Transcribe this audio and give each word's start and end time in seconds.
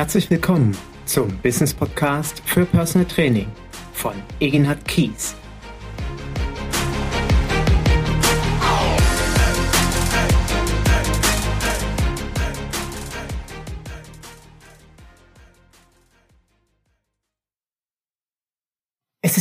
Herzlich 0.00 0.30
willkommen 0.30 0.74
zum 1.04 1.28
Business 1.42 1.74
Podcast 1.74 2.40
für 2.46 2.64
Personal 2.64 3.06
Training 3.06 3.48
von 3.92 4.14
Eginhard 4.40 4.82
Kies. 4.88 5.36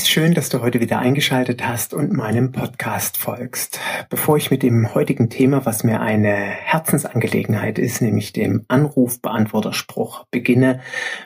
Ist 0.03 0.09
schön, 0.09 0.33
dass 0.33 0.47
du 0.47 0.61
heute 0.61 0.79
wieder 0.79 0.99
eingeschaltet 0.99 1.67
hast 1.67 1.93
und 1.93 2.13
meinem 2.13 2.53
Podcast 2.53 3.17
folgst. 3.17 3.81
Bevor 4.09 4.37
ich 4.37 4.49
mit 4.49 4.63
dem 4.63 4.95
heutigen 4.95 5.29
Thema, 5.29 5.65
was 5.65 5.83
mir 5.83 5.99
eine 5.99 6.31
Herzensangelegenheit 6.31 7.77
ist, 7.77 8.01
nämlich 8.01 8.31
dem 8.31 8.63
Anrufbeantworterspruch 8.69 10.25
beginne, 10.31 10.79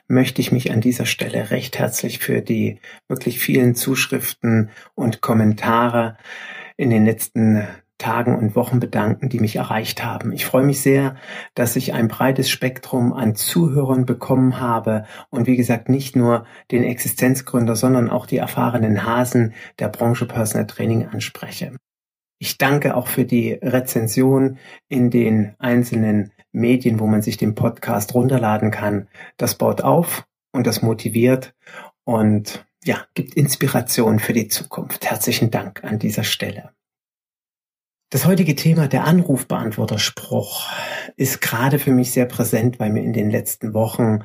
möchte 0.07 0.41
ich 0.41 0.51
mich 0.51 0.71
an 0.71 0.81
dieser 0.81 1.05
Stelle 1.05 1.51
recht 1.51 1.77
herzlich 1.77 2.17
für 2.17 2.41
die 2.41 2.79
wirklich 3.07 3.37
vielen 3.37 3.75
Zuschriften 3.75 4.71
und 4.95 5.21
Kommentare 5.21 6.17
in 6.75 6.89
den 6.89 7.05
letzten 7.05 7.67
Tagen 8.03 8.37
und 8.37 8.55
Wochen 8.57 8.81
bedanken, 8.81 9.29
die 9.29 9.39
mich 9.39 9.55
erreicht 9.55 10.03
haben. 10.03 10.33
Ich 10.33 10.45
freue 10.45 10.65
mich 10.65 10.81
sehr, 10.81 11.15
dass 11.55 11.77
ich 11.77 11.93
ein 11.93 12.09
breites 12.09 12.49
Spektrum 12.49 13.13
an 13.13 13.35
Zuhörern 13.35 14.05
bekommen 14.05 14.59
habe 14.59 15.05
und 15.29 15.47
wie 15.47 15.55
gesagt 15.55 15.87
nicht 15.87 16.15
nur 16.15 16.45
den 16.69 16.83
Existenzgründer, 16.83 17.77
sondern 17.77 18.09
auch 18.09 18.25
die 18.25 18.37
erfahrenen 18.37 19.05
Hasen 19.05 19.53
der 19.79 19.87
Branche 19.87 20.25
Personal 20.25 20.67
Training 20.67 21.07
anspreche. 21.07 21.77
Ich 22.39 22.57
danke 22.57 22.97
auch 22.97 23.07
für 23.07 23.23
die 23.23 23.53
Rezension 23.53 24.57
in 24.89 25.09
den 25.09 25.55
einzelnen 25.59 26.33
Medien, 26.51 26.99
wo 26.99 27.07
man 27.07 27.21
sich 27.21 27.37
den 27.37 27.55
Podcast 27.55 28.13
runterladen 28.13 28.69
kann. 28.69 29.07
Das 29.37 29.55
baut 29.55 29.79
auf 29.79 30.25
und 30.51 30.67
das 30.67 30.81
motiviert 30.81 31.55
und 32.03 32.65
ja, 32.83 33.05
gibt 33.13 33.35
Inspiration 33.35 34.19
für 34.19 34.33
die 34.33 34.49
Zukunft. 34.49 35.09
Herzlichen 35.09 35.51
Dank 35.51 35.85
an 35.85 35.99
dieser 35.99 36.25
Stelle. 36.25 36.71
Das 38.13 38.27
heutige 38.27 38.53
Thema, 38.55 38.87
der 38.87 39.05
Anrufbeantworterspruch, 39.05 40.69
ist 41.17 41.41
gerade 41.41 41.79
für 41.79 41.89
mich 41.89 42.11
sehr 42.11 42.27
präsent, 42.27 42.79
weil 42.79 42.91
mir 42.91 43.01
in 43.01 43.11
den 43.11 43.31
letzten 43.31 43.73
Wochen 43.73 44.19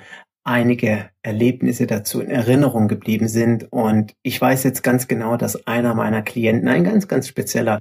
einige 0.44 1.08
Erlebnisse 1.22 1.86
dazu 1.86 2.20
in 2.20 2.30
Erinnerung 2.30 2.88
geblieben 2.88 3.28
sind. 3.28 3.72
Und 3.72 4.14
ich 4.22 4.38
weiß 4.38 4.64
jetzt 4.64 4.82
ganz 4.82 5.08
genau, 5.08 5.38
dass 5.38 5.66
einer 5.66 5.94
meiner 5.94 6.20
Klienten, 6.20 6.68
ein 6.68 6.84
ganz, 6.84 7.08
ganz 7.08 7.28
spezieller, 7.28 7.78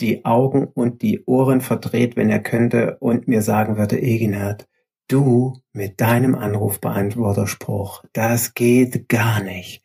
die 0.00 0.24
Augen 0.24 0.68
und 0.68 1.02
die 1.02 1.22
Ohren 1.26 1.60
verdreht, 1.60 2.16
wenn 2.16 2.30
er 2.30 2.40
könnte 2.40 2.96
und 3.00 3.28
mir 3.28 3.42
sagen 3.42 3.76
würde, 3.76 4.00
Eginhard, 4.00 4.66
Du 5.08 5.60
mit 5.72 6.00
deinem 6.00 6.34
Anrufbeantworterspruch, 6.34 8.04
das 8.12 8.54
geht 8.54 9.08
gar 9.08 9.42
nicht. 9.42 9.82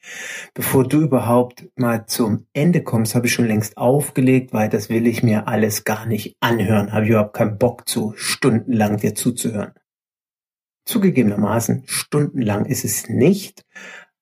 Bevor 0.53 0.87
du 0.87 1.01
überhaupt 1.01 1.67
mal 1.75 2.05
zum 2.05 2.45
Ende 2.53 2.83
kommst, 2.83 3.15
habe 3.15 3.27
ich 3.27 3.33
schon 3.33 3.47
längst 3.47 3.77
aufgelegt, 3.77 4.53
weil 4.53 4.69
das 4.69 4.89
will 4.89 5.07
ich 5.07 5.23
mir 5.23 5.47
alles 5.47 5.83
gar 5.83 6.05
nicht 6.05 6.37
anhören. 6.39 6.93
Habe 6.93 7.05
ich 7.05 7.11
überhaupt 7.11 7.33
keinen 7.33 7.57
Bock 7.57 7.87
zu, 7.89 8.13
stundenlang 8.15 8.97
dir 8.97 9.15
zuzuhören. 9.15 9.73
Zugegebenermaßen, 10.85 11.83
stundenlang 11.87 12.65
ist 12.65 12.85
es 12.85 13.09
nicht, 13.09 13.65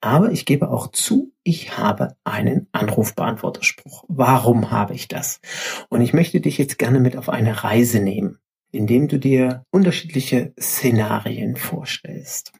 aber 0.02 0.31
ich 0.31 0.45
gebe 0.45 0.69
auch 0.69 0.91
zu, 0.91 1.33
ich 1.43 1.77
habe 1.77 2.15
einen 2.23 2.67
Anrufbeantworterspruch. 2.71 4.05
Warum 4.07 4.71
habe 4.71 4.95
ich 4.95 5.07
das? 5.07 5.39
Und 5.89 6.02
ich 6.02 6.13
möchte 6.13 6.41
dich 6.41 6.57
jetzt 6.57 6.80
gerne 6.80 6.99
mit 6.99 7.17
auf 7.17 7.30
eine 7.30 7.63
Reise 7.63 7.99
nehmen 7.99 8.39
indem 8.75 9.07
du 9.07 9.17
dir 9.17 9.63
unterschiedliche 9.71 10.53
Szenarien 10.59 11.55
vorstellst. 11.55 12.52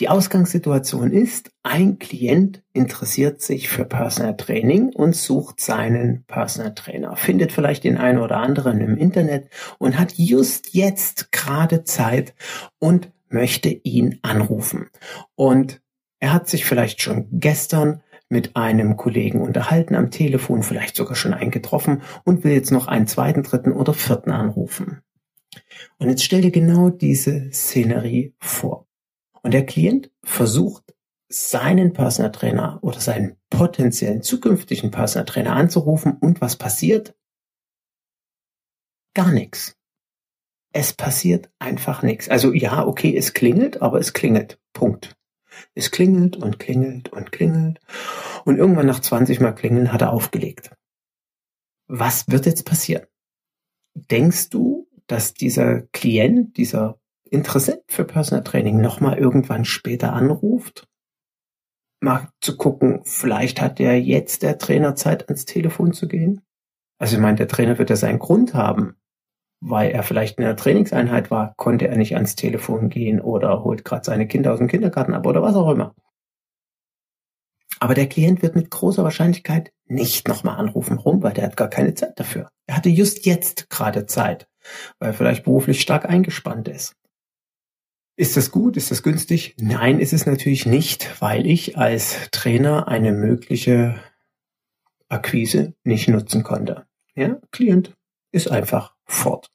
Die 0.00 0.08
Ausgangssituation 0.08 1.12
ist, 1.12 1.50
ein 1.62 1.98
Klient 1.98 2.62
interessiert 2.72 3.42
sich 3.42 3.68
für 3.68 3.84
Personal 3.84 4.34
Training 4.34 4.94
und 4.94 5.14
sucht 5.14 5.60
seinen 5.60 6.24
Personal 6.24 6.74
Trainer, 6.74 7.16
findet 7.16 7.52
vielleicht 7.52 7.84
den 7.84 7.98
einen 7.98 8.18
oder 8.18 8.38
anderen 8.38 8.80
im 8.80 8.96
Internet 8.96 9.50
und 9.78 9.98
hat 9.98 10.14
just 10.16 10.72
jetzt 10.72 11.32
gerade 11.32 11.84
Zeit 11.84 12.34
und 12.78 13.10
möchte 13.28 13.68
ihn 13.68 14.18
anrufen. 14.22 14.88
Und 15.34 15.82
er 16.18 16.32
hat 16.32 16.48
sich 16.48 16.64
vielleicht 16.64 17.02
schon 17.02 17.26
gestern 17.32 18.02
mit 18.30 18.56
einem 18.56 18.96
Kollegen 18.96 19.42
unterhalten 19.42 19.94
am 19.94 20.10
Telefon, 20.10 20.62
vielleicht 20.62 20.96
sogar 20.96 21.16
schon 21.16 21.34
eingetroffen 21.34 22.02
und 22.24 22.44
will 22.44 22.52
jetzt 22.52 22.70
noch 22.70 22.86
einen 22.86 23.06
zweiten, 23.06 23.42
dritten 23.42 23.72
oder 23.72 23.92
vierten 23.92 24.30
anrufen. 24.30 25.02
Und 25.98 26.08
jetzt 26.08 26.24
stell 26.24 26.40
dir 26.40 26.52
genau 26.52 26.90
diese 26.90 27.50
Szenerie 27.52 28.34
vor. 28.38 28.86
Und 29.42 29.52
der 29.52 29.66
Klient 29.66 30.10
versucht, 30.22 30.94
seinen 31.28 31.92
Personal 31.92 32.32
Trainer 32.32 32.78
oder 32.82 33.00
seinen 33.00 33.36
potenziellen 33.50 34.22
zukünftigen 34.22 34.90
Personal 34.90 35.26
Trainer 35.26 35.56
anzurufen 35.56 36.16
und 36.20 36.40
was 36.40 36.56
passiert? 36.56 37.14
Gar 39.14 39.32
nichts. 39.32 39.76
Es 40.72 40.92
passiert 40.92 41.50
einfach 41.58 42.02
nichts. 42.02 42.28
Also 42.28 42.52
ja, 42.52 42.86
okay, 42.86 43.16
es 43.16 43.32
klingelt, 43.32 43.82
aber 43.82 43.98
es 43.98 44.12
klingelt. 44.12 44.60
Punkt. 44.72 45.16
Es 45.74 45.90
klingelt 45.90 46.36
und 46.36 46.58
klingelt 46.58 47.10
und 47.10 47.32
klingelt. 47.32 47.80
Und 48.44 48.56
irgendwann 48.56 48.86
nach 48.86 49.00
20 49.00 49.40
Mal 49.40 49.52
klingeln 49.52 49.92
hat 49.92 50.02
er 50.02 50.12
aufgelegt. 50.12 50.70
Was 51.86 52.28
wird 52.28 52.46
jetzt 52.46 52.64
passieren? 52.64 53.06
Denkst 53.94 54.50
du, 54.50 54.88
dass 55.06 55.34
dieser 55.34 55.82
Klient, 55.82 56.56
dieser 56.56 57.00
Interessent 57.24 57.82
für 57.88 58.04
Personal 58.04 58.44
Training 58.44 58.80
nochmal 58.80 59.18
irgendwann 59.18 59.64
später 59.64 60.12
anruft? 60.12 60.88
Mal 62.00 62.28
zu 62.40 62.56
gucken, 62.56 63.02
vielleicht 63.04 63.60
hat 63.60 63.78
der 63.78 64.00
jetzt 64.00 64.42
der 64.42 64.58
Trainer 64.58 64.94
Zeit 64.94 65.28
ans 65.28 65.44
Telefon 65.44 65.92
zu 65.92 66.08
gehen? 66.08 66.42
Also 66.98 67.16
ich 67.16 67.22
meine, 67.22 67.36
der 67.36 67.48
Trainer 67.48 67.78
wird 67.78 67.90
ja 67.90 67.96
seinen 67.96 68.18
Grund 68.18 68.54
haben, 68.54 68.99
weil 69.60 69.90
er 69.90 70.02
vielleicht 70.02 70.38
in 70.38 70.44
der 70.44 70.56
Trainingseinheit 70.56 71.30
war, 71.30 71.54
konnte 71.56 71.88
er 71.88 71.96
nicht 71.96 72.14
ans 72.14 72.34
Telefon 72.34 72.88
gehen 72.88 73.20
oder 73.20 73.62
holt 73.62 73.84
gerade 73.84 74.04
seine 74.04 74.26
Kinder 74.26 74.52
aus 74.52 74.58
dem 74.58 74.68
Kindergarten 74.68 75.14
ab 75.14 75.26
oder 75.26 75.42
was 75.42 75.54
auch 75.54 75.70
immer. 75.70 75.94
Aber 77.78 77.94
der 77.94 78.08
Klient 78.08 78.42
wird 78.42 78.56
mit 78.56 78.70
großer 78.70 79.04
Wahrscheinlichkeit 79.04 79.72
nicht 79.86 80.28
nochmal 80.28 80.58
anrufen. 80.58 80.98
rum, 80.98 81.22
Weil 81.22 81.32
der 81.32 81.44
hat 81.44 81.56
gar 81.56 81.68
keine 81.68 81.94
Zeit 81.94 82.18
dafür. 82.18 82.50
Er 82.66 82.76
hatte 82.76 82.90
just 82.90 83.24
jetzt 83.24 83.70
gerade 83.70 84.06
Zeit, 84.06 84.48
weil 84.98 85.10
er 85.10 85.14
vielleicht 85.14 85.44
beruflich 85.44 85.80
stark 85.80 86.04
eingespannt 86.06 86.68
ist. 86.68 86.94
Ist 88.16 88.36
das 88.36 88.50
gut? 88.50 88.76
Ist 88.76 88.90
das 88.90 89.02
günstig? 89.02 89.54
Nein, 89.58 89.98
ist 89.98 90.12
es 90.12 90.26
natürlich 90.26 90.66
nicht, 90.66 91.22
weil 91.22 91.46
ich 91.46 91.78
als 91.78 92.28
Trainer 92.32 92.86
eine 92.86 93.12
mögliche 93.12 93.98
Akquise 95.08 95.74
nicht 95.84 96.06
nutzen 96.08 96.42
konnte. 96.42 96.84
Ja, 97.14 97.38
Klient 97.50 97.94
ist 98.30 98.50
einfach 98.50 98.94
fort. 99.10 99.50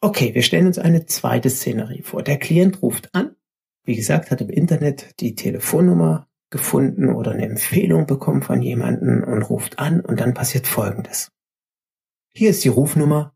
Okay, 0.00 0.32
wir 0.34 0.42
stellen 0.42 0.68
uns 0.68 0.78
eine 0.78 1.06
zweite 1.06 1.50
Szenerie 1.50 2.02
vor. 2.02 2.22
Der 2.22 2.38
Klient 2.38 2.82
ruft 2.82 3.12
an, 3.14 3.34
wie 3.84 3.96
gesagt, 3.96 4.30
hat 4.30 4.40
im 4.40 4.50
Internet 4.50 5.20
die 5.20 5.34
Telefonnummer 5.34 6.28
gefunden 6.50 7.08
oder 7.08 7.32
eine 7.32 7.46
Empfehlung 7.46 8.06
bekommen 8.06 8.42
von 8.42 8.62
jemanden 8.62 9.24
und 9.24 9.42
ruft 9.42 9.78
an 9.78 10.00
und 10.00 10.18
dann 10.20 10.32
passiert 10.34 10.66
Folgendes. 10.66 11.30
Hier 12.32 12.50
ist 12.50 12.64
die 12.64 12.68
Rufnummer 12.68 13.34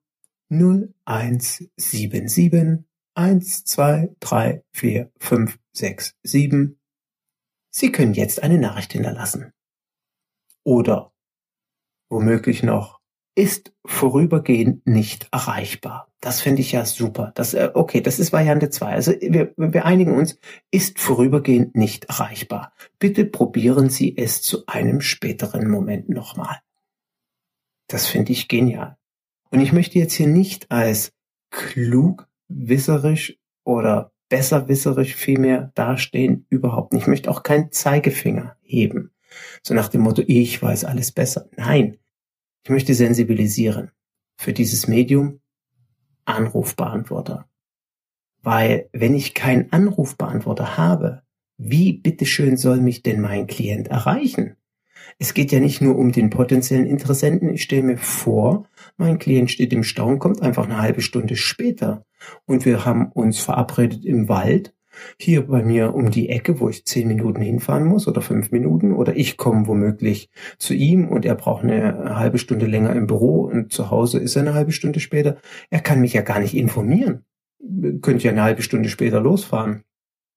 0177 0.51 2.85
1, 3.15 3.65
2, 3.65 4.15
3, 4.21 4.65
4, 4.73 5.13
5, 5.19 5.59
6, 5.73 6.15
7. 6.23 6.79
Sie 7.71 7.93
können 7.93 8.15
jetzt 8.15 8.43
eine 8.43 8.59
Nachricht 8.59 8.93
hinterlassen. 8.93 9.53
Oder 10.65 11.13
womöglich 12.09 12.63
noch 12.63 13.02
ist 13.35 13.73
vorübergehend 13.85 14.87
nicht 14.87 15.29
erreichbar. 15.33 16.09
Das 16.21 16.41
finde 16.41 16.61
ich 16.61 16.73
ja 16.73 16.85
super. 16.85 17.33
Das, 17.35 17.55
äh, 17.55 17.71
okay, 17.75 18.01
das 18.01 18.19
ist 18.19 18.33
Variante 18.33 18.71
2. 18.71 18.87
Also 18.93 19.13
wir, 19.21 19.55
wir 19.57 19.85
einigen 19.85 20.15
uns, 20.15 20.39
ist 20.71 21.01
vorübergehend 21.01 21.75
nicht 21.75 22.05
erreichbar. 22.05 22.73
Bitte 22.99 23.25
probieren 23.25 23.91
Sie 23.91 24.17
es 24.17 24.43
zu 24.43 24.67
einem 24.67 25.01
späteren 25.01 25.69
Moment 25.69 26.09
nochmal. 26.09 26.59
Das 27.89 28.07
finde 28.07 28.33
ich 28.33 28.49
genial. 28.49 28.97
Und 29.51 29.61
ich 29.61 29.73
möchte 29.73 29.99
jetzt 29.99 30.15
hier 30.15 30.29
nicht 30.29 30.71
als 30.71 31.13
klug, 31.51 32.29
wisserisch 32.49 33.39
oder 33.65 34.13
besserwisserisch 34.29 35.15
vielmehr 35.15 35.73
dastehen, 35.75 36.47
überhaupt 36.49 36.93
nicht. 36.93 37.03
Ich 37.03 37.09
möchte 37.09 37.31
auch 37.31 37.43
keinen 37.43 37.71
Zeigefinger 37.71 38.57
heben. 38.63 39.11
So 39.63 39.75
nach 39.75 39.89
dem 39.89 40.03
Motto, 40.03 40.23
ich 40.27 40.63
weiß 40.63 40.85
alles 40.85 41.13
besser. 41.13 41.49
Nein, 41.57 41.99
ich 42.65 42.71
möchte 42.71 42.95
sensibilisieren 42.95 43.91
für 44.37 44.53
dieses 44.53 44.89
Medium 44.89 45.41
Anrufbeantworter. 46.25 47.49
Weil 48.43 48.89
wenn 48.93 49.15
ich 49.15 49.35
keinen 49.35 49.73
Anrufbeantworter 49.73 50.77
habe, 50.77 51.23
wie 51.57 51.93
bitteschön 51.93 52.57
soll 52.57 52.81
mich 52.81 53.03
denn 53.03 53.21
mein 53.21 53.47
Klient 53.47 53.89
erreichen? 53.89 54.57
Es 55.19 55.35
geht 55.35 55.53
ja 55.53 55.61
nicht 55.61 55.81
nur 55.81 55.97
um 55.97 56.13
den 56.13 56.31
potenziellen 56.31 56.87
Interessenten. 56.87 57.53
Ich 57.53 57.63
stelle 57.63 57.83
mir 57.83 57.99
vor, 57.99 58.69
mein 58.97 59.19
Klient 59.19 59.51
steht 59.51 59.73
im 59.73 59.85
Stau 59.85 60.09
und 60.09 60.19
kommt 60.19 60.43
einfach 60.43 60.65
eine 60.65 60.81
halbe 60.81 61.03
Stunde 61.03 61.37
später. 61.37 62.05
Und 62.47 62.65
wir 62.65 62.85
haben 62.85 63.11
uns 63.13 63.39
verabredet 63.39 64.05
im 64.05 64.29
Wald, 64.29 64.75
hier 65.19 65.47
bei 65.47 65.63
mir 65.63 65.95
um 65.95 66.11
die 66.11 66.29
Ecke, 66.29 66.61
wo 66.61 66.69
ich 66.69 66.85
zehn 66.85 67.09
Minuten 67.09 67.41
hinfahren 67.41 67.85
muss 67.85 68.09
oder 68.09 68.21
fünf 68.21 68.51
Minuten, 68.51 68.93
oder 68.93 69.17
ich 69.17 69.37
komme 69.37 69.67
womöglich 69.67 70.31
zu 70.59 70.75
ihm 70.75 71.09
und 71.09 71.25
er 71.25 71.35
braucht 71.35 71.65
eine 71.65 72.17
halbe 72.17 72.39
Stunde 72.39 72.67
länger 72.67 72.95
im 72.95 73.07
Büro 73.07 73.43
und 73.43 73.73
zu 73.73 73.91
Hause 73.91 74.19
ist 74.19 74.37
er 74.37 74.43
eine 74.43 74.55
halbe 74.55 74.73
Stunde 74.73 75.01
später. 75.01 75.37
Er 75.71 75.81
kann 75.81 76.01
mich 76.01 76.13
ja 76.13 76.23
gar 76.23 76.41
nicht 76.41 76.57
informieren. 76.57 77.25
Könnte 78.01 78.25
ja 78.25 78.33
eine 78.33 78.43
halbe 78.43 78.63
Stunde 78.63 78.89
später 78.89 79.21
losfahren. 79.21 79.85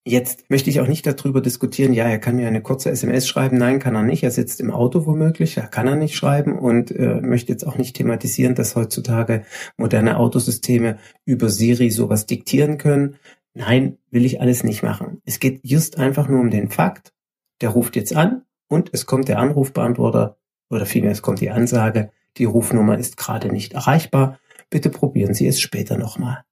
Jetzt 0.07 0.52
möchte 0.52 0.69
ich 0.69 0.80
auch 0.81 0.88
nicht 0.88 1.07
darüber 1.07 1.42
diskutieren, 1.42 1.92
ja, 1.92 2.06
er 2.06 2.19
kann 2.19 2.36
mir 2.36 2.48
eine 2.48 2.62
kurze 2.62 2.92
SMS 2.92 3.28
schreiben. 3.28 3.57
Nein, 3.57 3.80
kann 3.80 3.96
er 3.96 4.04
nicht. 4.04 4.22
Er 4.22 4.30
sitzt 4.30 4.60
im 4.60 4.69
Auto 4.69 5.07
womöglich, 5.07 5.56
da 5.56 5.66
kann 5.66 5.88
er 5.88 5.96
nicht 5.96 6.16
schreiben 6.16 6.60
und 6.60 6.92
äh, 6.92 7.22
möchte 7.22 7.52
jetzt 7.52 7.66
auch 7.66 7.80
nicht 7.80 7.96
thematisieren, 7.96 8.54
dass 8.54 8.75
heutzutage 8.75 9.46
moderne 9.78 10.18
Autosysteme 10.18 11.00
über 11.25 11.50
Siri 11.50 11.90
sowas 11.90 12.28
diktieren 12.28 12.78
können. 12.78 13.16
Nein, 13.56 13.98
will 14.12 14.25
ich 14.25 14.40
alles 14.40 14.63
nicht 14.63 14.84
machen. 14.84 15.22
Es 15.25 15.40
geht 15.40 15.62
just 15.63 15.98
einfach 15.98 16.28
nur 16.28 16.42
um 16.42 16.52
den 16.52 16.69
Fakt, 16.69 17.13
der 17.62 17.69
ruft 17.69 17.96
jetzt 17.96 18.16
an 18.16 18.44
und 18.68 18.90
es 18.94 19.07
kommt 19.07 19.28
der 19.28 19.40
Anrufbeantworter 19.40 20.38
oder 20.69 20.86
vielmehr 20.86 21.12
es 21.12 21.24
kommt 21.24 21.42
die 21.42 21.50
Ansage, 21.50 22.12
die 22.38 22.46
Rufnummer 22.46 22.98
ist 22.98 23.18
gerade 23.18 23.52
nicht 23.52 23.74
erreichbar. 23.74 24.40
Bitte 24.69 24.90
probieren 24.90 25.34
Sie 25.34 25.48
es 25.48 25.60
später 25.60 25.98
nochmal 25.98 26.44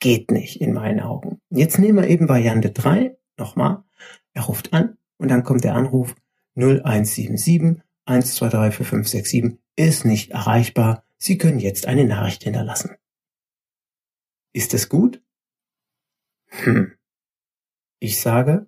geht 0.00 0.30
nicht 0.30 0.60
in 0.60 0.72
meinen 0.72 1.00
Augen. 1.00 1.40
Jetzt 1.50 1.78
nehmen 1.78 1.98
wir 1.98 2.08
eben 2.08 2.28
Variante 2.28 2.70
3, 2.70 3.16
nochmal, 3.36 3.84
er 4.32 4.42
ruft 4.42 4.72
an 4.72 4.96
und 5.18 5.28
dann 5.28 5.44
kommt 5.44 5.62
der 5.62 5.74
Anruf 5.74 6.16
0177 6.56 7.82
123 8.06 8.74
4567 8.74 9.60
ist 9.76 10.04
nicht 10.04 10.32
erreichbar. 10.32 11.04
Sie 11.18 11.38
können 11.38 11.60
jetzt 11.60 11.86
eine 11.86 12.06
Nachricht 12.06 12.42
hinterlassen. 12.42 12.96
Ist 14.52 14.74
es 14.74 14.88
gut? 14.88 15.22
Hm. 16.50 16.92
Ich 18.00 18.20
sage 18.20 18.66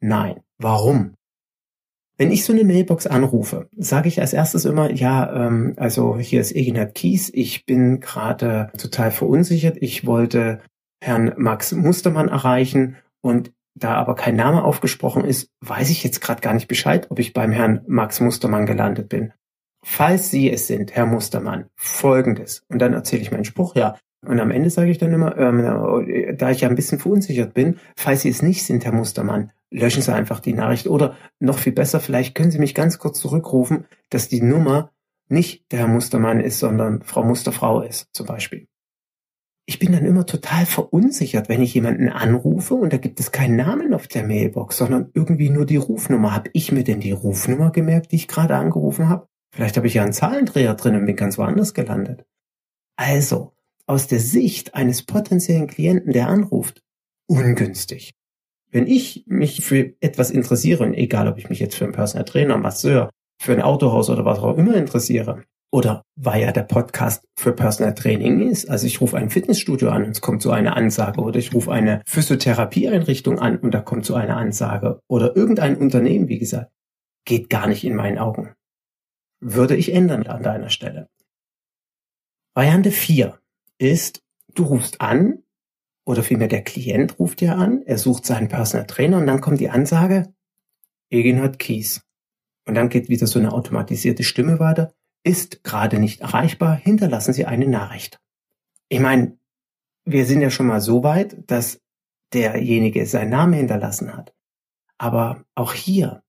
nein. 0.00 0.40
Warum? 0.58 1.14
Wenn 2.18 2.32
ich 2.32 2.44
so 2.44 2.52
eine 2.52 2.64
Mailbox 2.64 3.06
anrufe, 3.06 3.70
sage 3.76 4.08
ich 4.08 4.20
als 4.20 4.34
erstes 4.34 4.66
immer, 4.66 4.92
ja, 4.92 5.46
ähm, 5.46 5.72
also 5.78 6.18
hier 6.18 6.42
ist 6.42 6.54
Eginat 6.54 6.94
Kies, 6.94 7.30
ich 7.32 7.64
bin 7.64 8.00
gerade 8.00 8.70
total 8.76 9.10
verunsichert, 9.10 9.78
ich 9.80 10.04
wollte 10.04 10.60
Herrn 11.02 11.32
Max 11.38 11.72
Mustermann 11.72 12.28
erreichen 12.28 12.96
und 13.22 13.52
da 13.74 13.94
aber 13.94 14.16
kein 14.16 14.36
Name 14.36 14.64
aufgesprochen 14.64 15.24
ist, 15.24 15.48
weiß 15.60 15.88
ich 15.88 16.04
jetzt 16.04 16.20
gerade 16.20 16.42
gar 16.42 16.52
nicht 16.52 16.68
Bescheid, 16.68 17.10
ob 17.10 17.18
ich 17.18 17.32
beim 17.32 17.52
Herrn 17.52 17.82
Max 17.86 18.20
Mustermann 18.20 18.66
gelandet 18.66 19.08
bin. 19.08 19.32
Falls 19.82 20.30
Sie 20.30 20.50
es 20.50 20.66
sind, 20.66 20.94
Herr 20.94 21.06
Mustermann, 21.06 21.70
folgendes. 21.74 22.64
Und 22.68 22.80
dann 22.80 22.92
erzähle 22.92 23.22
ich 23.22 23.30
meinen 23.30 23.46
Spruch, 23.46 23.74
ja. 23.76 23.96
Und 24.26 24.38
am 24.38 24.50
Ende 24.50 24.68
sage 24.68 24.90
ich 24.90 24.98
dann 24.98 25.12
immer, 25.12 25.36
ähm, 25.38 26.36
da 26.36 26.50
ich 26.50 26.60
ja 26.60 26.68
ein 26.68 26.74
bisschen 26.74 26.98
verunsichert 26.98 27.54
bin, 27.54 27.78
falls 27.96 28.22
Sie 28.22 28.28
es 28.28 28.42
nicht 28.42 28.64
sind, 28.64 28.84
Herr 28.84 28.92
Mustermann, 28.92 29.52
löschen 29.70 30.02
Sie 30.02 30.12
einfach 30.12 30.40
die 30.40 30.52
Nachricht. 30.52 30.86
Oder 30.88 31.16
noch 31.38 31.58
viel 31.58 31.72
besser, 31.72 32.00
vielleicht 32.00 32.34
können 32.34 32.50
Sie 32.50 32.58
mich 32.58 32.74
ganz 32.74 32.98
kurz 32.98 33.18
zurückrufen, 33.18 33.86
dass 34.10 34.28
die 34.28 34.42
Nummer 34.42 34.92
nicht 35.28 35.72
der 35.72 35.80
Herr 35.80 35.88
Mustermann 35.88 36.40
ist, 36.40 36.58
sondern 36.58 37.02
Frau 37.02 37.24
Musterfrau 37.24 37.80
ist, 37.82 38.08
zum 38.12 38.26
Beispiel. 38.26 38.66
Ich 39.66 39.78
bin 39.78 39.92
dann 39.92 40.04
immer 40.04 40.26
total 40.26 40.66
verunsichert, 40.66 41.48
wenn 41.48 41.62
ich 41.62 41.72
jemanden 41.74 42.08
anrufe 42.08 42.74
und 42.74 42.92
da 42.92 42.96
gibt 42.96 43.20
es 43.20 43.30
keinen 43.30 43.54
Namen 43.54 43.94
auf 43.94 44.08
der 44.08 44.26
Mailbox, 44.26 44.76
sondern 44.76 45.10
irgendwie 45.14 45.48
nur 45.48 45.64
die 45.64 45.76
Rufnummer. 45.76 46.34
Habe 46.34 46.50
ich 46.52 46.72
mir 46.72 46.82
denn 46.82 46.98
die 46.98 47.12
Rufnummer 47.12 47.70
gemerkt, 47.70 48.10
die 48.10 48.16
ich 48.16 48.28
gerade 48.28 48.56
angerufen 48.56 49.08
habe? 49.08 49.28
Vielleicht 49.54 49.76
habe 49.76 49.86
ich 49.86 49.94
ja 49.94 50.02
einen 50.02 50.12
Zahlendreher 50.12 50.74
drin 50.74 50.96
und 50.96 51.06
bin 51.06 51.16
ganz 51.16 51.38
woanders 51.38 51.72
gelandet. 51.72 52.24
Also, 52.96 53.52
aus 53.90 54.06
der 54.06 54.20
Sicht 54.20 54.76
eines 54.76 55.02
potenziellen 55.02 55.66
Klienten, 55.66 56.12
der 56.12 56.28
anruft, 56.28 56.80
ungünstig. 57.28 58.12
Wenn 58.70 58.86
ich 58.86 59.24
mich 59.26 59.64
für 59.64 59.94
etwas 60.00 60.30
interessiere, 60.30 60.86
egal 60.94 61.26
ob 61.26 61.38
ich 61.38 61.50
mich 61.50 61.58
jetzt 61.58 61.74
für 61.74 61.84
einen 61.84 61.92
Personal 61.92 62.24
Trainer, 62.24 62.56
Masseur, 62.56 63.10
für 63.42 63.52
ein 63.52 63.60
Autohaus 63.60 64.08
oder 64.08 64.24
was 64.24 64.38
auch 64.38 64.56
immer 64.56 64.76
interessiere, 64.76 65.42
oder 65.72 66.02
weil 66.14 66.42
ja 66.42 66.52
der 66.52 66.62
Podcast 66.62 67.24
für 67.36 67.52
Personal 67.52 67.94
Training 67.94 68.48
ist. 68.48 68.70
Also 68.70 68.86
ich 68.86 69.00
rufe 69.00 69.16
ein 69.16 69.28
Fitnessstudio 69.28 69.88
an 69.90 70.04
und 70.04 70.10
es 70.10 70.20
kommt 70.20 70.42
so 70.42 70.52
eine 70.52 70.76
Ansage 70.76 71.20
oder 71.20 71.40
ich 71.40 71.52
rufe 71.52 71.72
eine 71.72 72.02
Physiotherapieeinrichtung 72.06 73.40
an 73.40 73.58
und 73.58 73.72
da 73.72 73.80
kommt 73.80 74.06
so 74.06 74.14
eine 74.14 74.36
Ansage 74.36 75.00
oder 75.08 75.34
irgendein 75.36 75.76
Unternehmen, 75.76 76.28
wie 76.28 76.38
gesagt, 76.38 76.70
geht 77.24 77.50
gar 77.50 77.66
nicht 77.66 77.82
in 77.82 77.96
meinen 77.96 78.18
Augen. 78.18 78.54
Würde 79.40 79.74
ich 79.74 79.92
ändern 79.92 80.28
an 80.28 80.44
deiner 80.44 80.70
Stelle. 80.70 81.08
Variante 82.54 82.92
4 82.92 83.39
ist, 83.80 84.22
du 84.54 84.64
rufst 84.64 85.00
an 85.00 85.42
oder 86.04 86.22
vielmehr 86.22 86.48
der 86.48 86.62
Klient 86.62 87.18
ruft 87.18 87.40
ja 87.40 87.54
an, 87.56 87.82
er 87.82 87.98
sucht 87.98 88.26
seinen 88.26 88.48
Personal 88.48 88.86
Trainer 88.86 89.18
und 89.18 89.26
dann 89.26 89.40
kommt 89.40 89.60
die 89.60 89.70
Ansage, 89.70 90.32
Eginhard 91.10 91.58
Kies. 91.58 92.02
Und 92.66 92.74
dann 92.74 92.88
geht 92.88 93.08
wieder 93.08 93.26
so 93.26 93.38
eine 93.38 93.52
automatisierte 93.52 94.22
Stimme 94.22 94.60
weiter, 94.60 94.92
ist 95.22 95.64
gerade 95.64 95.98
nicht 95.98 96.20
erreichbar, 96.20 96.76
hinterlassen 96.76 97.32
Sie 97.32 97.46
eine 97.46 97.66
Nachricht. 97.66 98.20
Ich 98.88 99.00
meine, 99.00 99.38
wir 100.04 100.26
sind 100.26 100.40
ja 100.40 100.50
schon 100.50 100.66
mal 100.66 100.80
so 100.80 101.02
weit, 101.02 101.50
dass 101.50 101.80
derjenige 102.32 103.06
seinen 103.06 103.30
Namen 103.30 103.54
hinterlassen 103.54 104.16
hat. 104.16 104.34
Aber 104.98 105.44
auch 105.54 105.72
hier, 105.72 106.22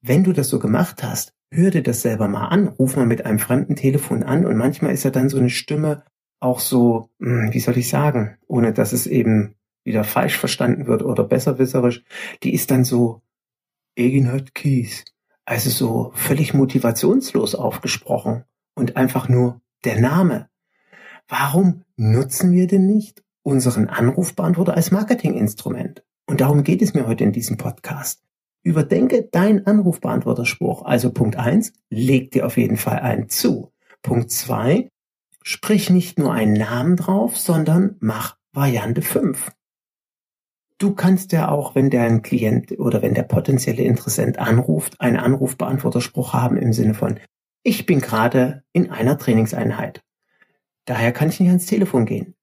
wenn 0.00 0.24
du 0.24 0.32
das 0.32 0.48
so 0.48 0.58
gemacht 0.58 1.02
hast, 1.02 1.34
hör 1.50 1.70
dir 1.70 1.82
das 1.82 2.02
selber 2.02 2.28
mal 2.28 2.48
an, 2.48 2.68
ruf 2.68 2.96
mal 2.96 3.06
mit 3.06 3.24
einem 3.24 3.38
fremden 3.38 3.76
Telefon 3.76 4.22
an 4.22 4.44
und 4.44 4.56
manchmal 4.56 4.92
ist 4.92 5.04
ja 5.04 5.10
dann 5.10 5.28
so 5.28 5.38
eine 5.38 5.50
Stimme, 5.50 6.04
auch 6.40 6.60
so, 6.60 7.10
hm, 7.20 7.52
wie 7.52 7.60
soll 7.60 7.78
ich 7.78 7.88
sagen, 7.88 8.38
ohne 8.46 8.72
dass 8.72 8.92
es 8.92 9.06
eben 9.06 9.54
wieder 9.84 10.04
falsch 10.04 10.36
verstanden 10.36 10.86
wird 10.86 11.02
oder 11.02 11.24
besserwisserisch, 11.24 12.04
die 12.42 12.54
ist 12.54 12.70
dann 12.70 12.84
so 12.84 13.22
Eginhard 13.96 14.54
Kies, 14.54 15.04
also 15.44 15.70
so 15.70 16.12
völlig 16.14 16.54
motivationslos 16.54 17.54
aufgesprochen 17.54 18.44
und 18.74 18.96
einfach 18.96 19.28
nur 19.28 19.60
der 19.84 20.00
Name. 20.00 20.48
Warum 21.26 21.84
nutzen 21.96 22.52
wir 22.52 22.66
denn 22.66 22.86
nicht 22.86 23.22
unseren 23.42 23.88
Anrufbeantworter 23.88 24.74
als 24.74 24.90
Marketinginstrument? 24.90 26.04
Und 26.26 26.40
darum 26.40 26.62
geht 26.62 26.82
es 26.82 26.94
mir 26.94 27.06
heute 27.06 27.24
in 27.24 27.32
diesem 27.32 27.56
Podcast. 27.56 28.22
Überdenke 28.62 29.22
deinen 29.22 29.66
Anrufbeantworterspruch. 29.66 30.84
Also 30.84 31.10
Punkt 31.10 31.36
eins, 31.36 31.72
leg 31.88 32.30
dir 32.30 32.46
auf 32.46 32.56
jeden 32.56 32.76
Fall 32.76 32.98
einen 32.98 33.28
zu. 33.28 33.72
Punkt 34.02 34.30
zwei, 34.30 34.90
Sprich 35.50 35.88
nicht 35.88 36.18
nur 36.18 36.30
einen 36.34 36.52
Namen 36.52 36.96
drauf, 36.96 37.38
sondern 37.38 37.96
mach 38.00 38.36
Variante 38.52 39.00
5. 39.00 39.50
Du 40.76 40.94
kannst 40.94 41.32
ja 41.32 41.48
auch, 41.48 41.74
wenn 41.74 41.88
der 41.88 42.20
Klient 42.20 42.78
oder 42.78 43.00
wenn 43.00 43.14
der 43.14 43.22
potenzielle 43.22 43.82
Interessent 43.82 44.38
anruft, 44.38 45.00
einen 45.00 45.16
Anrufbeantworterspruch 45.16 46.34
haben 46.34 46.58
im 46.58 46.74
Sinne 46.74 46.92
von, 46.92 47.18
ich 47.62 47.86
bin 47.86 48.02
gerade 48.02 48.62
in 48.74 48.90
einer 48.90 49.16
Trainingseinheit. 49.16 50.04
Daher 50.84 51.12
kann 51.12 51.30
ich 51.30 51.40
nicht 51.40 51.48
ans 51.48 51.64
Telefon 51.64 52.04
gehen. 52.04 52.34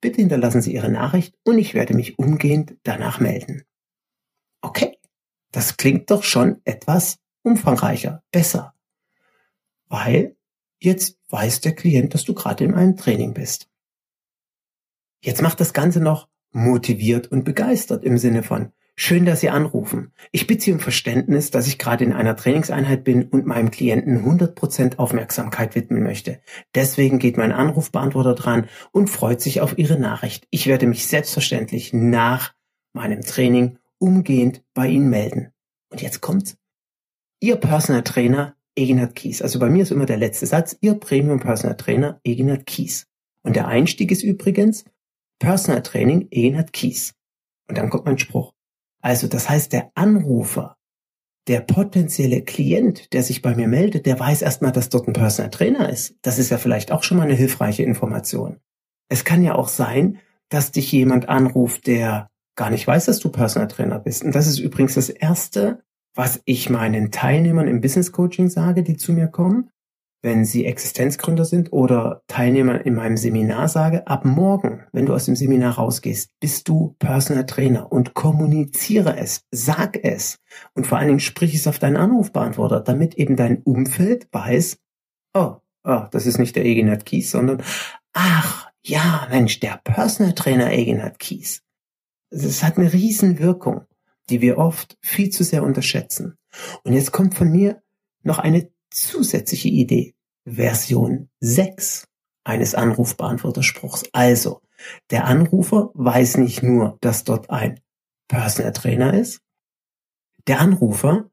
Bitte 0.00 0.20
hinterlassen 0.20 0.62
Sie 0.62 0.72
Ihre 0.72 0.88
Nachricht 0.88 1.34
und 1.42 1.58
ich 1.58 1.74
werde 1.74 1.94
mich 1.94 2.16
umgehend 2.16 2.76
danach 2.84 3.18
melden. 3.18 3.64
Okay, 4.60 4.98
das 5.50 5.76
klingt 5.76 6.12
doch 6.12 6.22
schon 6.22 6.60
etwas 6.62 7.18
umfangreicher, 7.42 8.22
besser. 8.30 8.72
Weil 9.88 10.36
Jetzt 10.82 11.16
weiß 11.28 11.60
der 11.60 11.76
Klient, 11.76 12.12
dass 12.12 12.24
du 12.24 12.34
gerade 12.34 12.64
in 12.64 12.74
einem 12.74 12.96
Training 12.96 13.34
bist. 13.34 13.68
Jetzt 15.22 15.40
macht 15.40 15.60
das 15.60 15.72
Ganze 15.72 16.00
noch 16.00 16.28
motiviert 16.50 17.28
und 17.28 17.44
begeistert 17.44 18.02
im 18.02 18.18
Sinne 18.18 18.42
von, 18.42 18.72
schön, 18.96 19.24
dass 19.24 19.38
Sie 19.38 19.48
anrufen. 19.48 20.12
Ich 20.32 20.48
bitte 20.48 20.64
Sie 20.64 20.72
um 20.72 20.80
Verständnis, 20.80 21.52
dass 21.52 21.68
ich 21.68 21.78
gerade 21.78 22.02
in 22.02 22.12
einer 22.12 22.34
Trainingseinheit 22.34 23.04
bin 23.04 23.28
und 23.28 23.46
meinem 23.46 23.70
Klienten 23.70 24.24
100% 24.24 24.96
Aufmerksamkeit 24.98 25.76
widmen 25.76 26.02
möchte. 26.02 26.40
Deswegen 26.74 27.20
geht 27.20 27.36
mein 27.36 27.52
Anrufbeantworter 27.52 28.34
dran 28.34 28.66
und 28.90 29.08
freut 29.08 29.40
sich 29.40 29.60
auf 29.60 29.78
Ihre 29.78 30.00
Nachricht. 30.00 30.48
Ich 30.50 30.66
werde 30.66 30.88
mich 30.88 31.06
selbstverständlich 31.06 31.92
nach 31.92 32.54
meinem 32.92 33.20
Training 33.20 33.78
umgehend 33.98 34.64
bei 34.74 34.88
Ihnen 34.88 35.10
melden. 35.10 35.52
Und 35.90 36.02
jetzt 36.02 36.20
kommt's. 36.20 36.56
Ihr 37.38 37.54
Personal 37.54 38.02
Trainer 38.02 38.56
Eginhard 38.76 39.14
Kies. 39.14 39.42
Also 39.42 39.58
bei 39.58 39.68
mir 39.68 39.82
ist 39.82 39.90
immer 39.92 40.06
der 40.06 40.16
letzte 40.16 40.46
Satz, 40.46 40.76
Ihr 40.80 40.94
Premium 40.94 41.40
Personal 41.40 41.76
Trainer 41.76 42.20
Eginhard 42.24 42.66
Kies. 42.66 43.06
Und 43.42 43.56
der 43.56 43.68
Einstieg 43.68 44.10
ist 44.10 44.22
übrigens 44.22 44.84
Personal 45.38 45.82
Training 45.82 46.28
Eginhard 46.30 46.72
Kies. 46.72 47.14
Und 47.68 47.78
dann 47.78 47.90
kommt 47.90 48.06
mein 48.06 48.18
Spruch. 48.18 48.52
Also 49.00 49.26
das 49.26 49.48
heißt, 49.48 49.72
der 49.72 49.90
Anrufer, 49.94 50.76
der 51.48 51.60
potenzielle 51.60 52.42
Klient, 52.42 53.12
der 53.12 53.22
sich 53.22 53.42
bei 53.42 53.54
mir 53.54 53.66
meldet, 53.66 54.06
der 54.06 54.18
weiß 54.18 54.42
erstmal, 54.42 54.72
dass 54.72 54.88
dort 54.88 55.08
ein 55.08 55.12
Personal 55.12 55.50
Trainer 55.50 55.88
ist. 55.88 56.14
Das 56.22 56.38
ist 56.38 56.50
ja 56.50 56.58
vielleicht 56.58 56.92
auch 56.92 57.02
schon 57.02 57.16
mal 57.16 57.24
eine 57.24 57.34
hilfreiche 57.34 57.82
Information. 57.82 58.60
Es 59.08 59.24
kann 59.24 59.42
ja 59.42 59.56
auch 59.56 59.68
sein, 59.68 60.18
dass 60.48 60.70
dich 60.70 60.92
jemand 60.92 61.28
anruft, 61.28 61.86
der 61.86 62.30
gar 62.54 62.70
nicht 62.70 62.86
weiß, 62.86 63.06
dass 63.06 63.18
du 63.18 63.30
Personal 63.30 63.68
Trainer 63.68 63.98
bist. 63.98 64.22
Und 64.22 64.34
das 64.34 64.46
ist 64.46 64.58
übrigens 64.58 64.94
das 64.94 65.08
erste 65.08 65.82
was 66.14 66.42
ich 66.44 66.70
meinen 66.70 67.10
Teilnehmern 67.10 67.68
im 67.68 67.80
Business 67.80 68.12
Coaching 68.12 68.48
sage, 68.48 68.82
die 68.82 68.96
zu 68.96 69.12
mir 69.12 69.28
kommen. 69.28 69.70
wenn 70.22 70.44
Sie 70.44 70.64
Existenzgründer 70.66 71.44
sind 71.44 71.72
oder 71.72 72.22
Teilnehmer 72.28 72.86
in 72.86 72.94
meinem 72.94 73.16
Seminar 73.16 73.68
sage, 73.68 74.06
ab 74.06 74.24
morgen, 74.24 74.84
wenn 74.92 75.06
du 75.06 75.14
aus 75.14 75.24
dem 75.24 75.34
Seminar 75.34 75.74
rausgehst, 75.74 76.30
bist 76.38 76.68
du 76.68 76.94
Personal 77.00 77.44
Trainer 77.44 77.90
und 77.90 78.14
kommuniziere 78.14 79.16
es, 79.16 79.44
sag 79.50 79.98
es 80.04 80.38
und 80.74 80.86
vor 80.86 80.98
allen 80.98 81.08
Dingen 81.08 81.20
sprich 81.20 81.54
es 81.54 81.66
auf 81.66 81.80
deinen 81.80 81.96
Anrufbeantworter, 81.96 82.80
damit 82.80 83.16
eben 83.16 83.36
dein 83.36 83.62
Umfeld 83.62 84.28
weiß, 84.30 84.78
oh, 85.34 85.56
oh 85.82 86.04
das 86.12 86.26
ist 86.26 86.38
nicht 86.38 86.54
der 86.54 86.64
Eginat 86.64 87.04
Kies, 87.04 87.32
sondern 87.32 87.60
ach, 88.12 88.70
ja, 88.84 89.26
Mensch, 89.28 89.58
der 89.58 89.80
Personal 89.82 90.34
Trainer 90.34 90.72
Eginat 90.72 91.18
Kies. 91.18 91.62
Es 92.30 92.62
hat 92.62 92.78
eine 92.78 92.92
Riesenwirkung, 92.92 93.86
die 94.30 94.40
wir 94.40 94.58
oft 94.58 94.96
viel 95.00 95.30
zu 95.30 95.44
sehr 95.44 95.62
unterschätzen. 95.62 96.36
Und 96.84 96.92
jetzt 96.92 97.12
kommt 97.12 97.34
von 97.34 97.50
mir 97.50 97.82
noch 98.22 98.38
eine 98.38 98.70
zusätzliche 98.90 99.68
Idee. 99.68 100.14
Version 100.44 101.28
6 101.40 102.08
eines 102.44 102.74
Anrufbeantworterspruchs. 102.74 104.04
Also, 104.12 104.60
der 105.10 105.26
Anrufer 105.26 105.90
weiß 105.94 106.38
nicht 106.38 106.62
nur, 106.62 106.98
dass 107.00 107.24
dort 107.24 107.50
ein 107.50 107.80
Personal 108.28 108.72
Trainer 108.72 109.14
ist. 109.14 109.40
Der 110.48 110.60
Anrufer 110.60 111.30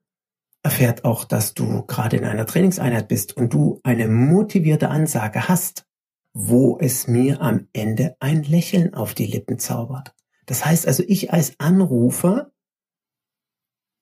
erfährt 0.61 1.05
auch, 1.05 1.23
dass 1.23 1.53
du 1.53 1.83
gerade 1.87 2.17
in 2.17 2.25
einer 2.25 2.45
Trainingseinheit 2.45 3.07
bist 3.07 3.35
und 3.35 3.53
du 3.53 3.79
eine 3.83 4.07
motivierte 4.07 4.89
Ansage 4.89 5.47
hast, 5.47 5.85
wo 6.33 6.77
es 6.79 7.07
mir 7.07 7.41
am 7.41 7.67
Ende 7.73 8.15
ein 8.19 8.43
Lächeln 8.43 8.93
auf 8.93 9.13
die 9.13 9.25
Lippen 9.25 9.57
zaubert. 9.57 10.13
Das 10.45 10.65
heißt 10.65 10.87
also, 10.87 11.03
ich 11.07 11.33
als 11.33 11.59
Anrufer 11.59 12.51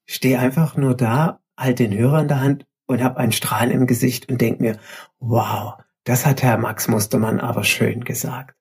stehe 0.08 0.40
einfach 0.40 0.76
nur 0.76 0.96
da, 0.96 1.42
halt 1.56 1.80
den 1.80 1.96
Hörer 1.96 2.22
in 2.22 2.28
der 2.28 2.40
Hand 2.40 2.66
und 2.88 3.04
habe 3.04 3.18
ein 3.18 3.32
Strahlen 3.32 3.72
im 3.72 3.86
Gesicht 3.86 4.30
und 4.30 4.42
denk 4.42 4.60
mir, 4.60 4.80
wow, 5.20 5.76
das 6.06 6.26
hat 6.26 6.42
Herr 6.42 6.58
Max 6.58 6.88
Mustermann 6.88 7.40
aber 7.40 7.64
schön 7.64 8.04
gesagt. 8.04 8.56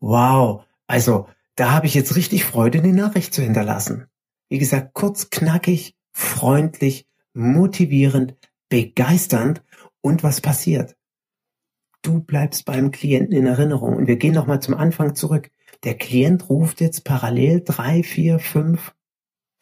Wow, 0.00 0.64
also 0.86 1.28
da 1.56 1.72
habe 1.72 1.86
ich 1.86 1.94
jetzt 1.94 2.16
richtig 2.16 2.44
Freude, 2.44 2.80
die 2.80 2.92
Nachricht 2.92 3.34
zu 3.34 3.42
hinterlassen. 3.42 4.06
Wie 4.48 4.58
gesagt, 4.58 4.94
kurz, 4.94 5.28
knackig, 5.30 5.96
freundlich, 6.12 7.06
motivierend, 7.34 8.36
begeisternd 8.68 9.62
und 10.00 10.22
was 10.22 10.40
passiert? 10.40 10.96
Du 12.02 12.20
bleibst 12.20 12.64
beim 12.64 12.90
Klienten 12.90 13.36
in 13.36 13.46
Erinnerung 13.46 13.96
und 13.96 14.06
wir 14.06 14.16
gehen 14.16 14.34
nochmal 14.34 14.60
zum 14.60 14.74
Anfang 14.74 15.14
zurück. 15.14 15.50
Der 15.84 15.96
Klient 15.96 16.48
ruft 16.48 16.80
jetzt 16.80 17.04
parallel 17.04 17.62
drei, 17.64 18.02
vier, 18.02 18.38
fünf 18.38 18.94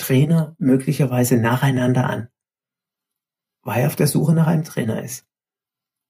Trainer 0.01 0.57
möglicherweise 0.59 1.37
nacheinander 1.37 2.09
an 2.09 2.29
weil 3.63 3.83
er 3.83 3.87
auf 3.89 3.97
der 3.97 4.07
Suche 4.07 4.33
nach 4.33 4.47
einem 4.47 4.65
Trainer 4.65 5.03
ist. 5.03 5.27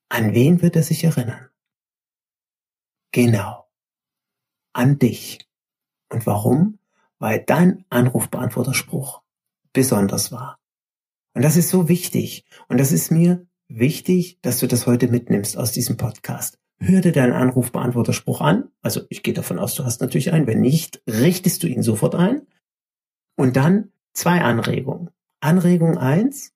An 0.08 0.34
wen 0.34 0.62
wird 0.62 0.76
er 0.76 0.82
sich 0.82 1.04
erinnern? 1.04 1.48
Genau. 3.12 3.68
An 4.72 4.98
dich. 4.98 5.48
Und 6.10 6.26
warum? 6.26 6.78
Weil 7.18 7.44
dein 7.44 7.84
Anrufbeantworterspruch 7.90 9.22
besonders 9.72 10.32
war. 10.32 10.58
Und 11.34 11.42
das 11.42 11.56
ist 11.56 11.70
so 11.70 11.88
wichtig. 11.88 12.44
Und 12.68 12.78
das 12.78 12.92
ist 12.92 13.10
mir 13.10 13.46
wichtig, 13.68 14.40
dass 14.42 14.58
du 14.58 14.66
das 14.66 14.86
heute 14.86 15.08
mitnimmst 15.08 15.56
aus 15.56 15.72
diesem 15.72 15.96
Podcast. 15.96 16.58
Hör 16.78 17.00
dir 17.00 17.12
deinen 17.12 17.34
Anrufbeantworterspruch 17.34 18.40
an. 18.40 18.70
Also 18.80 19.02
ich 19.10 19.22
gehe 19.22 19.34
davon 19.34 19.58
aus, 19.58 19.74
du 19.74 19.84
hast 19.84 20.00
natürlich 20.00 20.32
einen. 20.32 20.46
Wenn 20.46 20.60
nicht, 20.60 21.02
richtest 21.06 21.62
du 21.62 21.66
ihn 21.66 21.82
sofort 21.82 22.14
ein. 22.14 22.46
Und 23.40 23.56
dann 23.56 23.90
zwei 24.12 24.42
Anregungen. 24.42 25.08
Anregung 25.40 25.96
eins: 25.96 26.52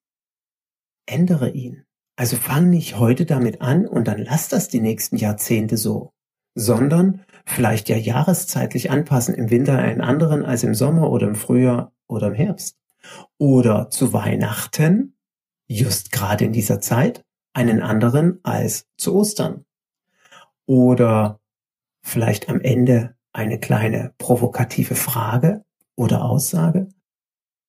ändere 1.07 1.49
ihn. 1.49 1.83
Also 2.15 2.35
fang 2.35 2.69
nicht 2.69 2.99
heute 2.99 3.25
damit 3.25 3.59
an 3.59 3.87
und 3.87 4.07
dann 4.07 4.19
lass 4.19 4.49
das 4.49 4.67
die 4.67 4.81
nächsten 4.81 5.15
Jahrzehnte 5.15 5.77
so, 5.77 6.13
sondern 6.53 7.21
vielleicht 7.43 7.89
ja 7.89 7.95
jahreszeitlich 7.95 8.91
anpassen, 8.91 9.33
im 9.33 9.49
Winter 9.49 9.79
einen 9.79 10.01
anderen 10.01 10.45
als 10.45 10.61
im 10.61 10.75
Sommer 10.75 11.09
oder 11.09 11.27
im 11.27 11.33
Frühjahr 11.33 11.91
oder 12.05 12.27
im 12.27 12.35
Herbst. 12.35 12.77
Oder 13.39 13.89
zu 13.89 14.13
Weihnachten, 14.13 15.17
just 15.67 16.11
gerade 16.11 16.45
in 16.45 16.53
dieser 16.53 16.81
Zeit, 16.81 17.25
einen 17.53 17.81
anderen 17.81 18.41
als 18.43 18.85
zu 18.95 19.15
Ostern. 19.15 19.65
Oder 20.67 21.39
vielleicht 22.03 22.47
am 22.47 22.61
Ende 22.61 23.15
eine 23.33 23.59
kleine 23.59 24.13
provokative 24.19 24.93
Frage 24.93 25.64
oder 25.95 26.23
Aussage. 26.23 26.89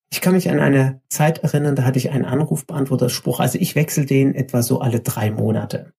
Ich 0.09 0.21
kann 0.21 0.33
mich 0.33 0.49
an 0.49 0.59
eine 0.59 1.01
Zeit 1.09 1.39
erinnern, 1.39 1.75
da 1.75 1.83
hatte 1.83 1.99
ich 1.99 2.11
einen 2.11 2.25
Anrufbeantworterspruch. 2.25 3.39
Also 3.39 3.59
ich 3.59 3.75
wechsle 3.75 4.05
den 4.05 4.35
etwa 4.35 4.61
so 4.61 4.79
alle 4.79 5.01
drei 5.01 5.31
Monate. 5.31 5.93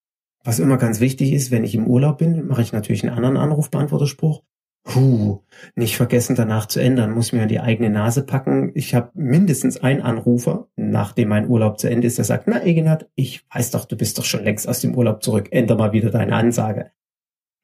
Was 0.44 0.58
immer 0.58 0.78
ganz 0.78 1.00
wichtig 1.00 1.32
ist, 1.32 1.50
wenn 1.50 1.64
ich 1.64 1.74
im 1.74 1.86
Urlaub 1.86 2.18
bin, 2.18 2.46
mache 2.46 2.62
ich 2.62 2.72
natürlich 2.72 3.02
einen 3.04 3.14
anderen 3.14 3.36
Anrufbeantworterspruch. 3.36 4.42
Huh, 4.94 5.42
nicht 5.74 5.96
vergessen 5.96 6.34
danach 6.34 6.64
zu 6.66 6.80
ändern, 6.80 7.10
muss 7.10 7.32
mir 7.32 7.44
die 7.46 7.60
eigene 7.60 7.90
Nase 7.90 8.24
packen. 8.24 8.70
Ich 8.74 8.94
habe 8.94 9.10
mindestens 9.12 9.76
einen 9.76 10.00
Anrufer, 10.00 10.68
nachdem 10.76 11.28
mein 11.28 11.48
Urlaub 11.48 11.78
zu 11.78 11.90
Ende 11.90 12.06
ist, 12.06 12.16
der 12.16 12.24
sagt, 12.24 12.46
na 12.46 12.64
Egenhard, 12.64 13.10
ich 13.14 13.44
weiß 13.52 13.72
doch, 13.72 13.84
du 13.84 13.96
bist 13.96 14.16
doch 14.16 14.24
schon 14.24 14.44
längst 14.44 14.66
aus 14.66 14.80
dem 14.80 14.94
Urlaub 14.96 15.22
zurück, 15.22 15.48
änder 15.50 15.76
mal 15.76 15.92
wieder 15.92 16.10
deine 16.10 16.34
Ansage. 16.34 16.90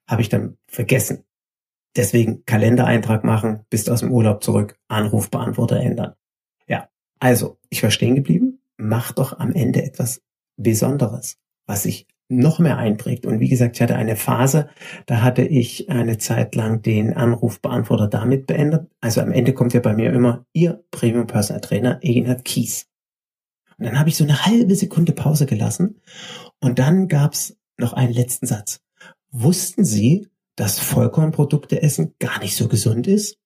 Habe 0.06 0.20
ich 0.20 0.28
dann 0.28 0.58
vergessen. 0.66 1.24
Deswegen 1.96 2.44
Kalendereintrag 2.44 3.24
machen, 3.24 3.60
bist 3.70 3.88
aus 3.88 4.00
dem 4.00 4.12
Urlaub 4.12 4.42
zurück, 4.42 4.76
Anrufbeantworter 4.88 5.80
ändern. 5.80 6.14
Also, 7.24 7.56
ich 7.70 7.82
war 7.82 7.90
stehen 7.90 8.16
geblieben, 8.16 8.60
mach 8.76 9.12
doch 9.12 9.38
am 9.38 9.52
Ende 9.52 9.82
etwas 9.82 10.20
Besonderes, 10.58 11.38
was 11.66 11.84
sich 11.84 12.06
noch 12.28 12.58
mehr 12.58 12.76
einprägt. 12.76 13.24
Und 13.24 13.40
wie 13.40 13.48
gesagt, 13.48 13.76
ich 13.76 13.82
hatte 13.82 13.96
eine 13.96 14.14
Phase, 14.14 14.68
da 15.06 15.22
hatte 15.22 15.40
ich 15.40 15.88
eine 15.88 16.18
Zeit 16.18 16.54
lang 16.54 16.82
den 16.82 17.14
Anrufbeantworter 17.14 18.08
damit 18.08 18.46
beendet. 18.46 18.90
Also 19.00 19.22
am 19.22 19.32
Ende 19.32 19.54
kommt 19.54 19.72
ja 19.72 19.80
bei 19.80 19.94
mir 19.94 20.12
immer 20.12 20.44
Ihr 20.52 20.84
Premium 20.90 21.26
Personal 21.26 21.62
Trainer 21.62 21.98
Egenhard 22.02 22.44
Kies. 22.44 22.90
Und 23.78 23.86
dann 23.86 23.98
habe 23.98 24.10
ich 24.10 24.16
so 24.16 24.24
eine 24.24 24.44
halbe 24.44 24.74
Sekunde 24.74 25.12
Pause 25.12 25.46
gelassen 25.46 26.02
und 26.60 26.78
dann 26.78 27.08
gab's 27.08 27.56
noch 27.78 27.94
einen 27.94 28.12
letzten 28.12 28.46
Satz. 28.46 28.82
Wussten 29.30 29.86
Sie, 29.86 30.28
dass 30.56 30.78
Vollkornprodukte 30.78 31.82
essen 31.82 32.14
gar 32.18 32.38
nicht 32.40 32.56
so 32.56 32.68
gesund 32.68 33.06
ist? 33.06 33.38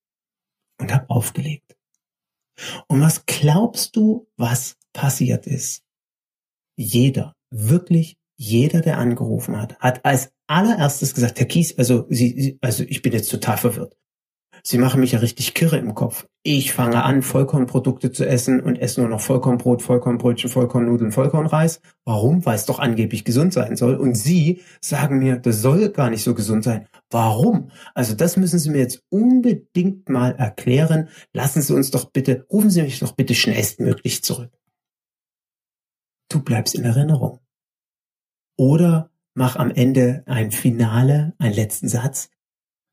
Und 0.80 0.92
habe 0.92 1.10
aufgelegt. 1.10 1.76
Und 2.86 3.00
was 3.00 3.26
glaubst 3.26 3.96
du, 3.96 4.28
was 4.36 4.76
passiert 4.92 5.46
ist? 5.46 5.82
Jeder, 6.76 7.34
wirklich 7.50 8.16
jeder, 8.36 8.80
der 8.80 8.98
angerufen 8.98 9.60
hat, 9.60 9.78
hat 9.80 10.04
als 10.04 10.32
allererstes 10.46 11.14
gesagt, 11.14 11.40
Herr 11.40 11.46
Kies, 11.46 11.76
also 11.76 12.06
Sie, 12.08 12.56
also 12.60 12.84
ich 12.84 13.02
bin 13.02 13.12
jetzt 13.12 13.30
total 13.30 13.58
verwirrt. 13.58 13.96
Sie 14.62 14.78
machen 14.78 15.00
mich 15.00 15.12
ja 15.12 15.18
richtig 15.18 15.54
kirre 15.54 15.78
im 15.78 15.94
Kopf. 15.94 16.26
Ich 16.42 16.72
fange 16.72 17.04
an, 17.04 17.22
Vollkornprodukte 17.22 18.12
zu 18.12 18.26
essen 18.26 18.60
und 18.60 18.76
esse 18.76 19.00
nur 19.00 19.08
noch 19.08 19.20
Vollkornbrot, 19.20 19.82
Vollkornbrötchen, 19.82 20.50
Vollkornnudeln, 20.50 21.12
Vollkornreis. 21.12 21.80
Warum? 22.04 22.46
Weil 22.46 22.54
es 22.54 22.64
doch 22.64 22.78
angeblich 22.78 23.24
gesund 23.24 23.52
sein 23.52 23.76
soll. 23.76 23.96
Und 23.96 24.14
Sie 24.14 24.62
sagen 24.80 25.18
mir, 25.18 25.36
das 25.36 25.60
soll 25.60 25.90
gar 25.90 26.10
nicht 26.10 26.24
so 26.24 26.34
gesund 26.34 26.64
sein. 26.64 26.86
Warum? 27.10 27.70
Also 27.94 28.14
das 28.14 28.36
müssen 28.36 28.58
Sie 28.58 28.70
mir 28.70 28.78
jetzt 28.78 29.02
unbedingt 29.10 30.08
mal 30.08 30.34
erklären. 30.36 31.08
Lassen 31.32 31.62
Sie 31.62 31.74
uns 31.74 31.90
doch 31.90 32.10
bitte, 32.10 32.46
rufen 32.50 32.70
Sie 32.70 32.82
mich 32.82 33.00
doch 33.00 33.12
bitte 33.12 33.34
schnellstmöglich 33.34 34.22
zurück. 34.22 34.50
Du 36.28 36.42
bleibst 36.42 36.74
in 36.74 36.84
Erinnerung. 36.84 37.40
Oder 38.56 39.10
mach 39.34 39.56
am 39.56 39.70
Ende 39.70 40.22
ein 40.26 40.50
Finale, 40.50 41.34
einen 41.38 41.54
letzten 41.54 41.88
Satz, 41.88 42.28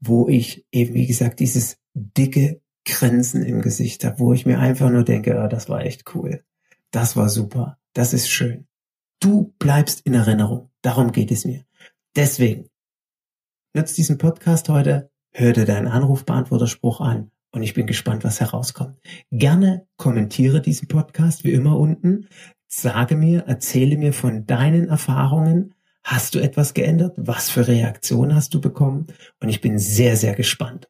wo 0.08 0.28
ich 0.28 0.66
eben, 0.72 0.94
wie 0.94 1.08
gesagt, 1.08 1.40
dieses 1.40 1.78
dicke 1.94 2.62
Grinsen 2.86 3.44
im 3.44 3.62
Gesicht 3.62 4.04
habe, 4.04 4.20
wo 4.20 4.34
ich 4.34 4.46
mir 4.46 4.60
einfach 4.60 4.90
nur 4.90 5.04
denke, 5.04 5.42
oh, 5.44 5.48
das 5.48 5.70
war 5.70 5.82
echt 5.82 6.14
cool. 6.14 6.44
Das 6.92 7.16
war 7.16 7.30
super. 7.30 7.78
Das 7.94 8.14
ist 8.14 8.30
schön. 8.30 8.68
Du 9.20 9.54
bleibst 9.60 10.02
in 10.02 10.14
Erinnerung. 10.14 10.70
Darum 10.82 11.12
geht 11.12 11.32
es 11.32 11.46
mir. 11.46 11.66
Deswegen, 12.16 12.70
nutzt 13.74 13.98
diesen 13.98 14.18
Podcast 14.18 14.70
heute, 14.70 15.10
hör 15.32 15.54
dir 15.54 15.66
deinen 15.66 15.88
Anrufbeantworterspruch 15.88 17.02
an 17.02 17.32
und 17.52 17.64
ich 17.64 17.74
bin 17.74 17.88
gespannt, 17.88 18.24
was 18.24 18.40
herauskommt. 18.40 19.00
Gerne 19.32 19.88
kommentiere 19.98 20.62
diesen 20.62 20.88
Podcast 20.88 21.44
wie 21.44 21.54
immer 21.54 21.78
unten. 21.78 22.28
Sage 22.68 23.16
mir, 23.16 23.46
erzähle 23.48 23.98
mir 23.98 24.14
von 24.14 24.46
deinen 24.46 24.88
Erfahrungen, 24.88 25.74
Hast 26.06 26.36
du 26.36 26.40
etwas 26.40 26.76
geändert? 26.76 27.16
Was 27.18 27.50
für 27.50 27.68
Reaktionen 27.68 28.36
hast 28.36 28.54
du 28.54 28.62
bekommen? 28.62 29.08
Und 29.42 29.50
ich 29.50 29.60
bin 29.60 29.80
sehr, 29.80 30.16
sehr 30.16 30.36
gespannt 30.36 30.88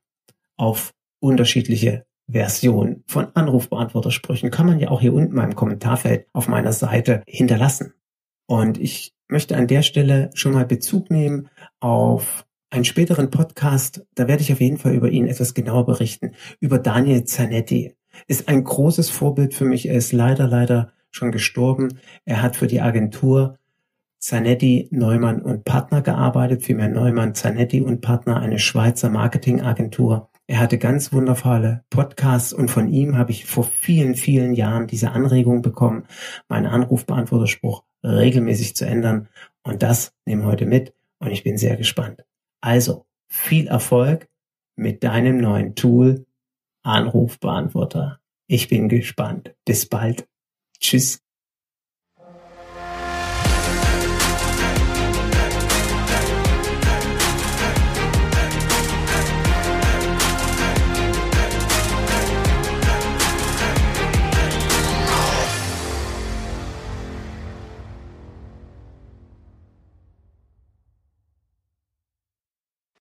auf 0.57 0.93
unterschiedliche 1.21 2.05
Versionen 2.29 3.05
von 3.07 3.27
Anrufbeantwortersprüchen. 3.33 4.51
Kann 4.51 4.65
man 4.65 4.77
ja 4.77 4.89
auch 4.89 4.99
hier 4.99 5.13
unten 5.13 5.33
meinem 5.33 5.55
Kommentarfeld 5.55 6.27
auf 6.33 6.49
meiner 6.49 6.73
Seite 6.73 7.23
hinterlassen. 7.27 7.93
Und 8.45 8.77
ich 8.77 9.13
möchte 9.29 9.55
an 9.55 9.67
der 9.67 9.83
Stelle 9.83 10.31
schon 10.33 10.51
mal 10.51 10.65
Bezug 10.65 11.09
nehmen 11.09 11.47
auf 11.79 12.45
einen 12.69 12.83
späteren 12.83 13.29
Podcast. 13.29 14.05
Da 14.15 14.27
werde 14.27 14.43
ich 14.43 14.51
auf 14.51 14.59
jeden 14.59 14.77
Fall 14.77 14.93
über 14.93 15.09
ihn 15.09 15.27
etwas 15.27 15.53
genauer 15.53 15.85
berichten. 15.85 16.33
Über 16.59 16.77
Daniel 16.77 17.23
Zanetti. 17.23 17.95
Ist 18.27 18.49
ein 18.49 18.65
großes 18.65 19.09
Vorbild 19.09 19.53
für 19.53 19.65
mich. 19.65 19.87
Er 19.87 19.95
ist 19.95 20.11
leider, 20.11 20.45
leider 20.45 20.91
schon 21.09 21.31
gestorben. 21.31 21.99
Er 22.25 22.41
hat 22.41 22.57
für 22.57 22.67
die 22.67 22.81
Agentur 22.81 23.57
Zanetti, 24.25 24.87
Neumann 24.89 25.39
und 25.39 25.65
Partner 25.65 26.01
gearbeitet, 26.01 26.63
vielmehr 26.63 26.87
Neumann, 26.87 27.35
Zanetti 27.35 27.81
und 27.81 28.01
Partner, 28.01 28.37
eine 28.41 28.57
Schweizer 28.57 29.11
Marketingagentur. 29.11 30.31
Er 30.47 30.59
hatte 30.59 30.79
ganz 30.79 31.13
wundervolle 31.13 31.83
Podcasts 31.91 32.51
und 32.51 32.71
von 32.71 32.89
ihm 32.89 33.19
habe 33.19 33.29
ich 33.29 33.45
vor 33.45 33.65
vielen, 33.65 34.15
vielen 34.15 34.55
Jahren 34.55 34.87
diese 34.87 35.11
Anregung 35.11 35.61
bekommen, 35.61 36.07
meinen 36.47 36.65
Anrufbeantworterspruch 36.65 37.83
regelmäßig 38.03 38.75
zu 38.75 38.87
ändern. 38.87 39.29
Und 39.61 39.83
das 39.83 40.11
nehme 40.25 40.45
heute 40.45 40.65
mit 40.65 40.95
und 41.19 41.29
ich 41.29 41.43
bin 41.43 41.59
sehr 41.59 41.77
gespannt. 41.77 42.25
Also, 42.61 43.05
viel 43.27 43.67
Erfolg 43.67 44.27
mit 44.75 45.03
deinem 45.03 45.37
neuen 45.37 45.75
Tool 45.75 46.25
Anrufbeantworter. 46.81 48.21
Ich 48.47 48.69
bin 48.69 48.89
gespannt. 48.89 49.53
Bis 49.65 49.85
bald. 49.85 50.27
Tschüss. 50.79 51.24